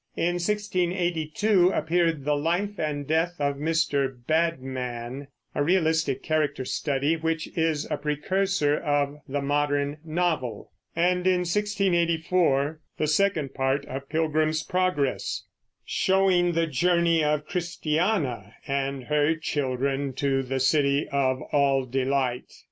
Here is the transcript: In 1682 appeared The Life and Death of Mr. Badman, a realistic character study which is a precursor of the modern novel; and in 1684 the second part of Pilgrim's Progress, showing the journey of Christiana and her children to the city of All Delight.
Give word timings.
In 0.17 0.39
1682 0.39 1.69
appeared 1.75 2.25
The 2.25 2.35
Life 2.35 2.79
and 2.79 3.05
Death 3.05 3.35
of 3.37 3.57
Mr. 3.57 4.11
Badman, 4.25 5.27
a 5.53 5.61
realistic 5.63 6.23
character 6.23 6.65
study 6.65 7.15
which 7.15 7.47
is 7.55 7.85
a 7.91 7.97
precursor 7.97 8.75
of 8.79 9.19
the 9.29 9.43
modern 9.43 9.97
novel; 10.03 10.71
and 10.95 11.27
in 11.27 11.41
1684 11.41 12.79
the 12.97 13.05
second 13.05 13.53
part 13.53 13.85
of 13.85 14.09
Pilgrim's 14.09 14.63
Progress, 14.63 15.43
showing 15.85 16.53
the 16.53 16.65
journey 16.65 17.23
of 17.23 17.45
Christiana 17.45 18.55
and 18.65 19.03
her 19.03 19.35
children 19.35 20.13
to 20.13 20.41
the 20.41 20.59
city 20.59 21.07
of 21.09 21.43
All 21.51 21.85
Delight. 21.85 22.51